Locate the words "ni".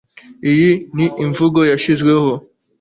0.95-1.05